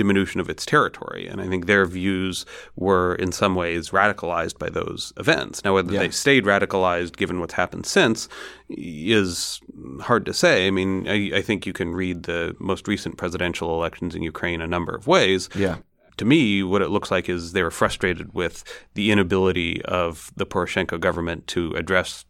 [0.01, 2.45] diminution of its territory, and I think their views
[2.77, 5.65] were in some ways radicalized by those events.
[5.65, 5.99] Now, whether yeah.
[5.99, 8.29] they stayed radicalized given what's happened since
[8.69, 9.59] is
[10.01, 10.67] hard to say.
[10.67, 14.61] I mean, I, I, think you can read the most recent presidential elections in Ukraine
[14.61, 15.49] a number of ways.
[15.55, 15.77] Yeah.
[16.17, 20.45] To me, what it looks like is they were frustrated with the inability of the
[20.45, 22.25] Poroshenko government to address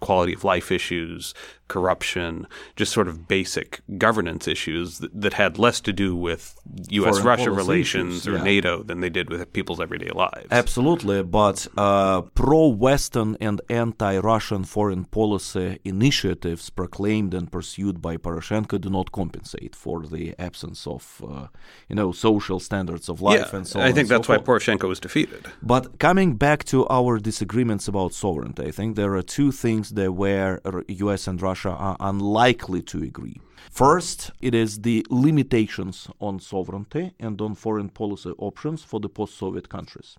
[0.00, 1.34] quality of life issues,
[1.68, 6.58] corruption, just sort of basic governance issues that, that had less to do with
[6.90, 7.20] U.S.
[7.20, 8.42] Russia relations issues, or yeah.
[8.42, 10.48] NATO than they did with people's everyday lives.
[10.50, 18.90] Absolutely, but uh, pro-Western and anti-Russian foreign policy initiatives proclaimed and pursued by Poroshenko do
[18.90, 21.46] not compensate for the absence of, uh,
[21.88, 23.86] you know, social standards of life yeah, and so on.
[23.86, 25.46] I think that's so why Poroshenko was defeated.
[25.62, 30.12] But coming back to our disagreements about sovereignty, I think there are two things that
[30.12, 31.26] where U.S.
[31.26, 33.40] and Russia Russia are unlikely to agree.
[33.70, 39.36] First, it is the limitations on sovereignty and on foreign policy options for the post
[39.38, 40.16] Soviet countries.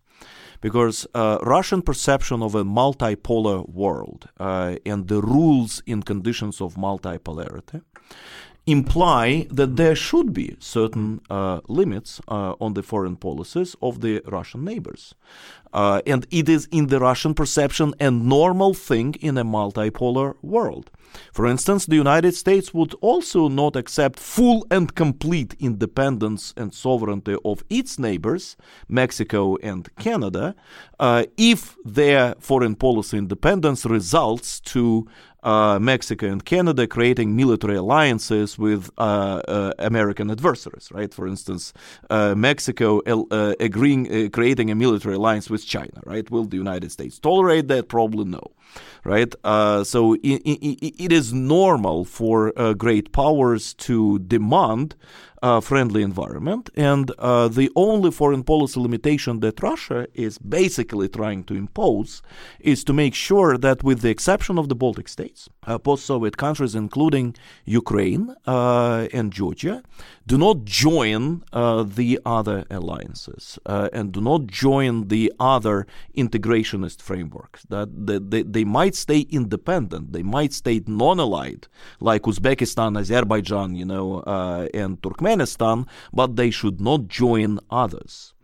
[0.62, 6.76] Because uh, Russian perception of a multipolar world uh, and the rules in conditions of
[6.76, 7.82] multipolarity
[8.66, 14.22] imply that there should be certain uh, limits uh, on the foreign policies of the
[14.26, 15.16] Russian neighbors.
[15.74, 20.90] Uh, and it is in the Russian perception a normal thing in a multipolar world.
[21.32, 27.36] For instance, the United States would also not accept full and complete independence and sovereignty
[27.46, 30.56] of its neighbors, Mexico and Canada,
[31.00, 35.08] uh, if their foreign policy independence results to
[35.44, 41.14] uh, Mexico and Canada creating military alliances with uh, uh, American adversaries, right?
[41.14, 41.74] For instance,
[42.10, 46.30] uh, Mexico uh, agreeing creating a military alliance with China, right?
[46.30, 47.88] Will the United States tolerate that?
[47.88, 48.52] Probably no,
[49.04, 49.34] right?
[49.86, 54.96] so it, it, it is normal for great powers to demand
[55.42, 56.70] uh, friendly environment.
[56.76, 62.22] And uh, the only foreign policy limitation that Russia is basically trying to impose
[62.60, 66.38] is to make sure that, with the exception of the Baltic states, uh, post Soviet
[66.38, 69.84] countries, including Ukraine uh, and Georgia,
[70.30, 77.02] do not join uh, the other alliances uh, and do not join the other integrationist
[77.02, 77.64] frameworks.
[77.70, 81.68] That they, they, they might stay independent, they might stay non-allied,
[82.00, 88.36] like Uzbekistan, Azerbaijan, you know, uh, and Turkmenistan, but they should not join others.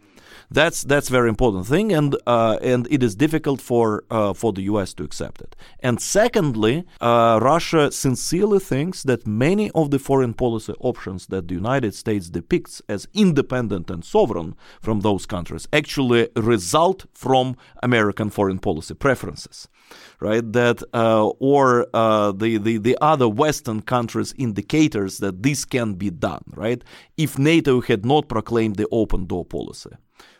[0.50, 4.63] That's that's very important thing, and uh, and it is difficult for uh, for the
[4.63, 4.93] U.S.
[4.95, 5.56] to accept it.
[5.80, 11.56] And secondly, uh, Russia sincerely thinks that many of the foreign policy options that the
[11.56, 18.60] United States depicts as independent and sovereign from those countries actually result from American foreign
[18.60, 19.67] policy preferences
[20.19, 20.52] right?
[20.54, 26.10] That uh, or uh, the, the the other Western countries indicators that this can be
[26.10, 26.84] done, right?
[27.17, 29.91] If NATO had not proclaimed the open door policy,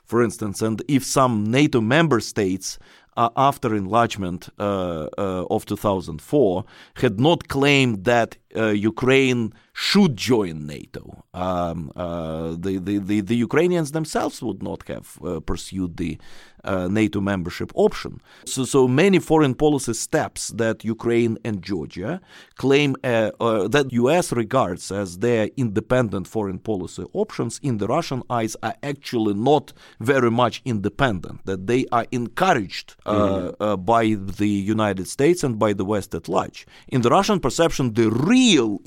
[0.04, 2.80] for instance, and if some NATO member states
[3.18, 11.26] uh, after enlargement uh, uh, of 2004 had not claimed that Ukraine should join NATO.
[11.34, 16.18] Um, uh, the, the, the, the, Ukrainians themselves would not have uh, pursued the
[16.63, 18.22] uh, NATO membership option.
[18.46, 22.22] So, so many foreign policy steps that Ukraine and Georgia
[22.56, 24.32] claim uh, uh, that U.S.
[24.32, 30.32] regards as their independent foreign policy options in the Russian eyes are actually not very
[30.32, 31.46] much independent.
[31.46, 33.84] That they are encouraged mm-hmm.
[33.84, 36.65] by the United States and by the West at large.
[36.88, 38.45] In the Russian perception, the real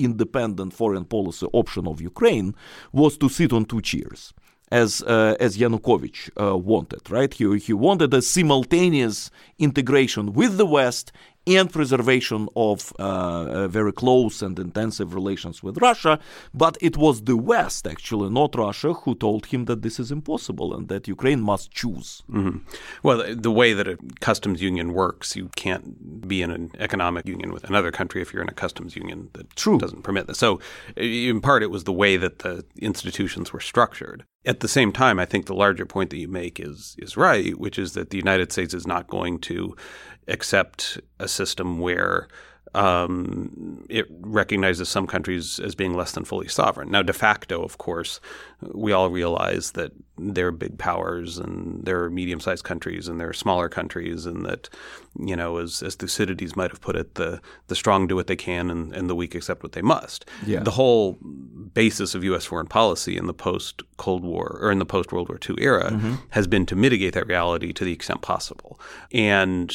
[0.09, 2.55] independent foreign policy option of Ukraine
[2.93, 4.21] was to sit on two chairs
[4.71, 7.33] as uh, as Yanukovych uh, wanted, right?
[7.33, 11.13] He he wanted a simultaneous integration with the West
[11.57, 16.19] and preservation of uh, uh, very close and intensive relations with Russia.
[16.53, 20.75] But it was the West, actually, not Russia, who told him that this is impossible
[20.75, 22.23] and that Ukraine must choose.
[22.31, 22.59] Mm-hmm.
[23.03, 27.53] Well, the way that a customs union works, you can't be in an economic union
[27.53, 29.79] with another country if you're in a customs union that True.
[29.79, 30.39] doesn't permit this.
[30.39, 30.61] So,
[30.97, 34.25] in part, it was the way that the institutions were structured.
[34.49, 37.57] At the same time, I think the larger point that you make is is right,
[37.59, 39.77] which is that the United States is not going to
[40.27, 42.29] accept a system where
[42.75, 46.91] um, it recognizes some countries as being less than fully sovereign.
[46.91, 48.21] Now, de facto, of course,
[48.61, 53.21] we all realize that there are big powers and there are medium sized countries and
[53.21, 54.69] there are smaller countries, and that,
[55.17, 58.35] you know, as, as Thucydides might have put it, the, the strong do what they
[58.35, 60.25] can and, and the weak accept what they must.
[60.45, 60.61] Yeah.
[60.65, 61.19] The whole
[61.73, 62.47] basis of U.S.
[62.47, 65.91] foreign policy in the post Cold War or in the post World War II era
[65.93, 66.15] Mm-hmm.
[66.31, 68.81] has been to mitigate that reality to the extent possible.
[69.13, 69.73] And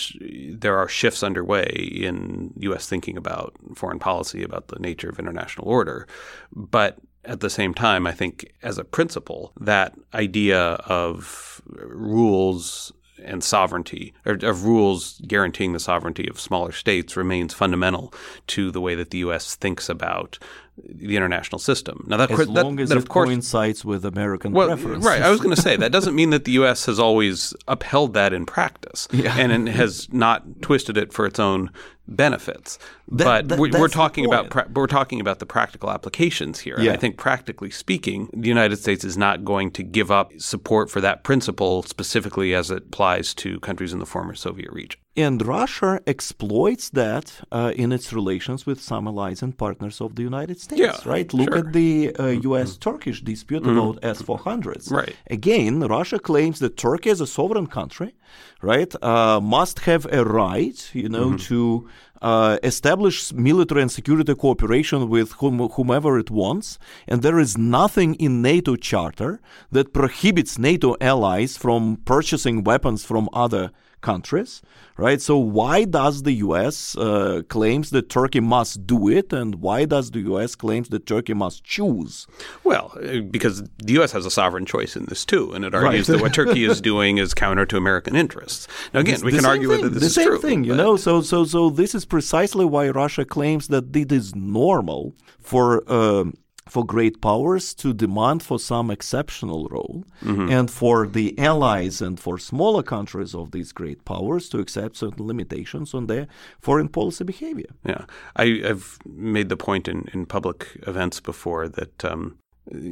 [0.51, 1.65] there are shifts underway
[1.95, 2.87] in U.S.
[2.87, 6.05] thinking about foreign policy, about the nature of international order.
[6.53, 12.91] But at the same time, I think as a principle, that idea of rules
[13.23, 18.13] and sovereignty, or of rules guaranteeing the sovereignty of smaller states, remains fundamental
[18.47, 19.55] to the way that the U.S.
[19.55, 20.37] thinks about
[20.77, 22.03] the international system.
[22.07, 25.05] Now, that, As that, long as that it of course, coincides with American well, preference.
[25.05, 25.21] right.
[25.21, 26.85] I was going to say that doesn't mean that the U.S.
[26.87, 29.37] has always upheld that in practice, Yeah.
[29.37, 31.69] and has not twisted it for its own
[32.07, 32.79] benefits.
[33.07, 36.79] That- but we're, we're talking about pra- we're talking about the practical applications here.
[36.79, 36.93] Yeah.
[36.93, 41.01] I think practically speaking, the United States is not going to give up support for
[41.01, 44.99] that principle specifically as it applies to countries in the former Soviet region.
[45.15, 50.23] And Russia exploits that uh, in its relations with some allies and partners of the
[50.23, 51.31] United States, Yeah, right?
[51.31, 51.59] Look sure.
[51.61, 51.67] Mm-hmm.
[51.67, 52.77] at the uh, U.S.
[52.77, 54.89] Turkish dispute about S 400s.
[54.91, 55.15] Right.
[55.29, 58.15] Again, Russia claims that Turkey, as a sovereign country,
[58.63, 61.37] right, uh, must have a right, you know, Mm-hmm.
[61.53, 61.87] to
[62.23, 66.79] uh, establish military and security cooperation with whom, whomever it wants.
[67.07, 69.41] And there is nothing in NATO charter
[69.71, 73.71] that prohibits NATO allies from purchasing weapons from other
[74.03, 74.61] countries,
[74.97, 75.19] right?
[75.19, 76.95] So why does the U.S.
[76.95, 80.53] Uh, claims that Turkey must do it, and why does the U.S.
[80.63, 82.27] claims that Turkey must choose?
[82.63, 84.11] Well, uh, because the U.S.
[84.11, 86.17] has a sovereign choice in this too, and it argues Right.
[86.17, 88.67] that what Turkey is doing is counter to American interests.
[88.93, 90.39] Now, again, we The can argue thing, whether this the is same true.
[90.45, 90.93] thing, you know.
[90.97, 95.01] So, so, so this is precisely why Russia claims that it is normal
[95.39, 95.65] for.
[95.91, 96.33] um
[96.73, 100.49] for great powers to demand for some exceptional role, Mm-hmm.
[100.57, 105.27] and for the allies and for smaller countries of these great powers to accept certain
[105.27, 106.25] limitations on their
[106.65, 107.71] foreign policy behavior.
[107.85, 108.03] Yeah,
[108.43, 112.21] I, I've made the point in, in public events before that um,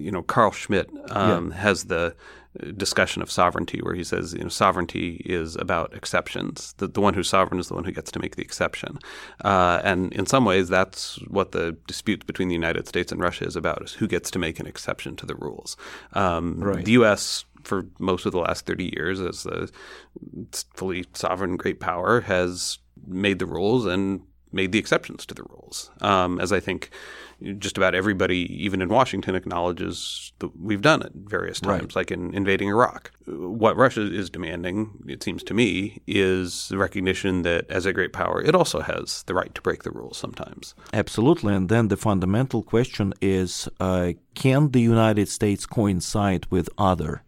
[0.06, 2.14] you know Carl Schmitt um, has the
[2.76, 6.74] discussion of sovereignty where he says you know sovereignty is about exceptions.
[6.78, 9.00] The, the one who's sovereign is the one who gets to make the exception,
[9.44, 13.46] uh, and in some ways that's what the dispute between the United States and Russia
[13.46, 15.78] is about: is who gets to make an exception to the rules.
[16.14, 16.86] Um, Right.
[16.86, 17.46] The U.S.
[17.64, 19.72] for most of the last 30 years as the
[20.74, 24.22] fully sovereign great power has made the rules and
[24.52, 25.90] made the exceptions to the rules.
[26.02, 26.90] Um, as I think
[27.58, 31.96] just about everybody, even in Washington, acknowledges that we've done it various times, Right.
[31.96, 33.12] like in invading Iraq.
[33.26, 38.14] What Russia is demanding, it seems to me, is the recognition that as a great
[38.14, 40.76] power, it also has the right to break the rules sometimes.
[40.94, 41.54] Absolutely.
[41.56, 47.24] And then the fundamental question is uh, can the United States coincide with other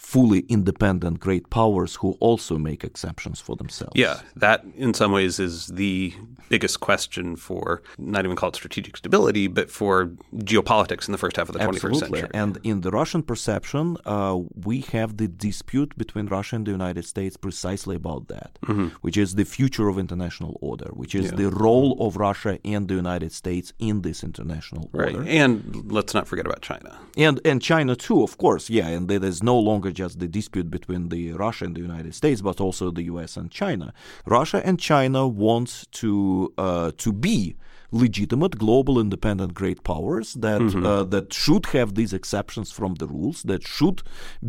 [0.00, 3.92] fully independent great powers who also make exceptions for themselves?
[3.94, 6.14] Yeah, that in some ways is the
[6.48, 10.10] biggest question for not even called strategic stability, but for
[10.52, 12.20] geopolitics in the first half of the 21st Absolutely.
[12.20, 12.30] century.
[12.42, 14.38] And in the Russian perception, uh,
[14.68, 18.88] we have the dispute between Russia and the United States precisely about that, Mm-hmm.
[19.02, 22.94] which is the future of international order, which is the role of Russia and the
[22.94, 25.14] United States in this international Right.
[25.14, 25.28] order.
[25.28, 26.90] And let's not forget about China.
[27.16, 28.88] And and China too, of course, yeah.
[28.88, 32.40] And there is no longer just the dispute between the Russia and the United States,
[32.40, 33.36] but also the U.S.
[33.36, 33.92] and China.
[34.24, 37.56] Russia and China want to uh, to be
[37.90, 43.42] legitimate global independent great powers that uh, that should have these exceptions from the rules
[43.42, 44.02] that should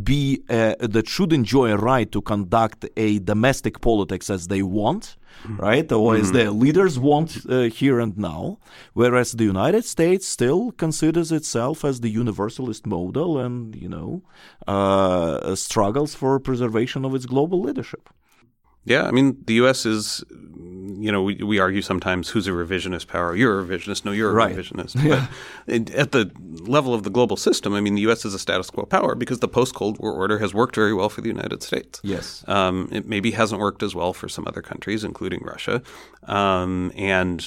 [0.03, 5.17] be uh, that should enjoy a right to conduct a domestic politics as they want
[5.57, 8.57] right or as their leaders want uh, here and now
[8.93, 14.21] whereas the united states still considers itself as the universalist model and you know
[14.67, 18.09] uh, struggles for preservation of its global leadership.
[18.83, 19.85] Yeah, I mean, the U.S.
[19.85, 20.23] is,
[20.99, 23.35] you know, we, we argue sometimes who's a revisionist power.
[23.35, 24.05] You're a revisionist.
[24.05, 24.55] No, you're a Right.
[24.55, 24.93] revisionist.
[25.07, 25.29] But
[25.67, 26.31] it- at the
[26.61, 28.25] level of the global system, I mean, the U.S.
[28.25, 31.09] is a status quo power because the post Cold War order has worked very well
[31.09, 31.99] for the United States.
[32.03, 32.43] Yes.
[32.47, 35.81] Um, it maybe hasn't worked as well for some other countries, including Russia.
[36.23, 37.45] Um, and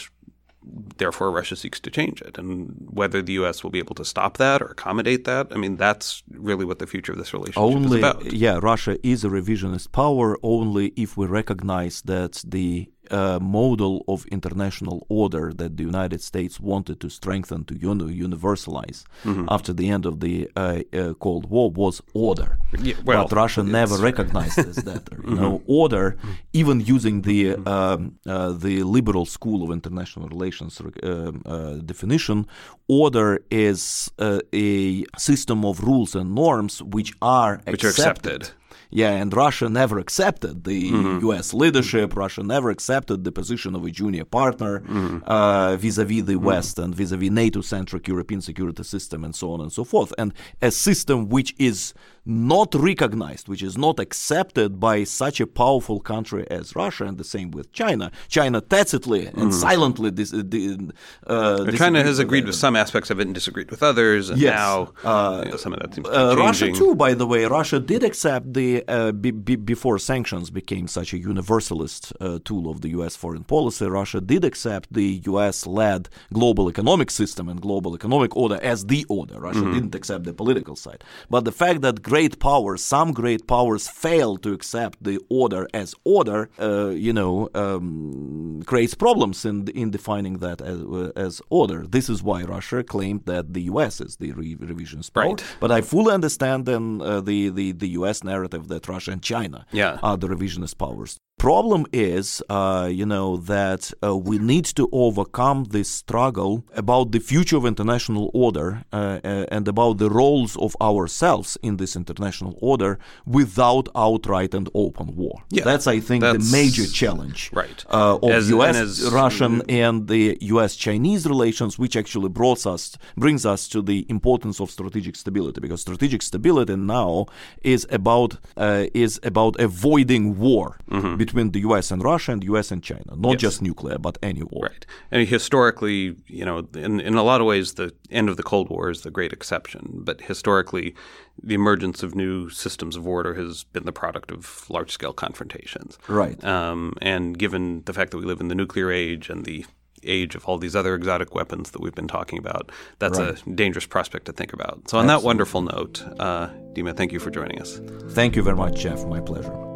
[0.97, 2.39] therefore, Russia seeks to change it.
[2.39, 3.63] And whether the U.S.
[3.63, 6.87] will be able to stop that or accommodate that, I mean, that's really what the
[6.87, 8.33] future of this relationship only is about.
[8.33, 14.27] yeah russia is a revisionist power only if we recognize that the uh, model of
[14.27, 19.47] international order that the United States wanted to strengthen, to uni- universalize mm-hmm.
[19.49, 22.59] after the end of the uh, uh, Cold War was order.
[22.79, 25.09] Yeah, well, but Russia never recognized as that.
[25.11, 25.35] You mm-hmm.
[25.37, 26.17] know, order,
[26.53, 27.69] even using the mm-hmm.
[27.69, 32.47] um, uh, the liberal school of international relations uh, uh, definition,
[32.89, 38.33] order is a system of rules and norms which are which accepted.
[38.33, 38.64] Are accepted
[38.95, 41.19] yeah, and Russia never accepted the mm-hmm.
[41.27, 41.53] U.S.
[41.53, 42.17] leadership.
[42.17, 45.19] Russia never accepted the position of a junior partner mm-hmm.
[45.27, 46.45] uh, vis-a-vis the mm-hmm.
[46.45, 50.15] West and vis-a-vis NATO-centric European security system and so on and so forth.
[50.17, 50.33] And
[50.63, 51.93] a system which is
[52.27, 57.25] not recognized, which is not accepted by such a powerful country as Russia, and the
[57.25, 58.11] same with China.
[58.29, 59.53] China tacitly and mm.
[59.53, 60.11] silently.
[60.11, 64.41] Dis- uh, China has agreed with some aspects of it and disagreed with others, and
[64.41, 64.55] yes.
[64.55, 67.79] now uh, you know, some of that seems uh, Russia too, by the way, Russia
[67.79, 72.81] did accept the uh, b- b- before sanctions became such a universalist uh, tool of
[72.81, 73.17] the U.S.
[73.17, 73.87] foreign policy.
[73.87, 79.39] Russia did accept the U.S.-led global economic system and global economic order as the order.
[79.41, 79.75] Russia mm-hmm.
[79.75, 84.37] didn't accept the political side, but the fact that great powers, some great powers, fail
[84.45, 90.35] to accept the order as order, uh, you know, um, creates problems in in defining
[90.45, 91.81] that as, uh, as, order.
[91.97, 93.95] This is why Russia claimed that the U.S.
[94.07, 95.31] is the re- revisionist power.
[95.31, 95.45] Right.
[95.63, 98.19] But I fully understand then uh, the, the the U.S.
[98.33, 99.99] narrative that Russia and China yeah.
[100.09, 101.13] are the revisionist powers
[101.45, 107.19] problem is, uh, you know, that uh, we need to overcome this struggle about the
[107.19, 112.55] future of international order uh, uh, and about the roles of ourselves in this international
[112.71, 115.35] order without outright and open war.
[115.51, 117.85] Yeah, that's, I think, the major challenge right.
[117.91, 118.77] Uh, of as, U.S.
[118.77, 124.61] As, Russian and the U.S.-Chinese relations, which actually brought us brings us to the importance
[124.61, 127.27] of strategic stability, because strategic stability now
[127.63, 130.79] is about uh, is about avoiding war.
[130.91, 131.91] Mm-hmm between the U.S.
[131.91, 132.71] and Russia and U.S.
[132.71, 133.41] and China, not yes.
[133.41, 134.69] just nuclear, but any war.
[134.71, 134.87] Right.
[135.11, 138.69] And historically, you know, in, in a lot of ways, the end of the Cold
[138.69, 140.01] War is the great exception.
[140.05, 140.95] But historically,
[141.43, 145.99] the emergence of new systems of order has been the product of large scale confrontations.
[146.09, 146.43] Right.
[146.45, 149.67] Um, and given the fact that we live in the nuclear age and the
[150.07, 153.41] age of all these other exotic weapons that we've been talking about, that's right.
[153.47, 154.89] a dangerous prospect to think about.
[154.89, 155.09] So, on Absolutely.
[155.09, 157.81] that wonderful note, uh, Dima, thank you for joining us.
[158.11, 159.05] Thank you very much, Jeff.
[159.07, 159.74] My pleasure.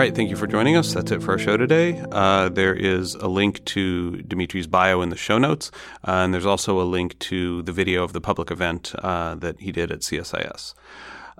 [0.00, 0.94] Right, thank you for joining us.
[0.94, 2.02] That's it for our show today.
[2.10, 5.70] Uh, there is a link to Dimitri's bio in the show notes,
[6.08, 9.60] uh, and there's also a link to the video of the public event uh, that
[9.60, 10.72] he did at CSIS.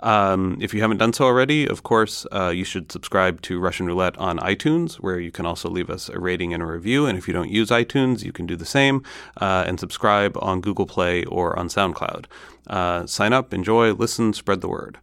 [0.01, 3.87] Um, if you haven't done so already, of course, uh, you should subscribe to Russian
[3.87, 7.07] Roulette on iTunes, where you can also leave us a rating and a review.
[7.07, 9.03] And if you don't use iTunes, you can do the same
[9.41, 12.27] uh, and subscribe on Google Play or on SoundCloud.
[12.67, 14.99] Uh, sign up, enjoy, listen, spread the word.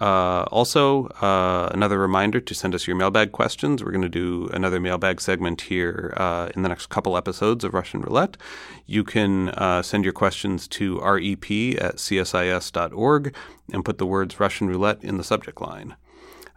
[0.00, 3.84] Uh, also, uh, another reminder to send us your mailbag questions.
[3.84, 7.74] We're going to do another mailbag segment here uh, in the next couple episodes of
[7.74, 8.38] Russian Roulette.
[8.86, 11.44] You can uh, send your questions to rep
[11.78, 13.34] at csis.org
[13.72, 15.96] and put the words Russian Roulette in the subject line.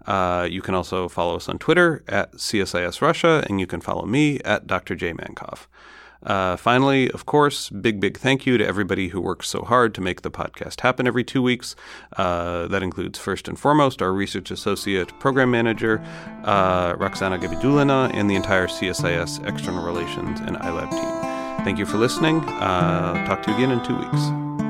[0.06, 4.06] Uh, you can also follow us on Twitter at CSIS Russia, and you can follow
[4.06, 4.96] me at Dr.
[4.96, 5.14] J.
[5.14, 5.68] Mankoff.
[6.26, 10.02] Uh, finally, of course, big, big thank you to everybody who works so hard to
[10.02, 11.76] make the podcast happen every two weeks.
[12.18, 16.00] Uh, that includes, first and foremost, our research associate program manager,
[16.44, 21.66] uh, Roxana Gabidulina, and the entire CSIS External Relations and iLab team.
[21.66, 22.42] Thank you for listening.
[22.42, 24.63] Uh, talk to you again in two weeks.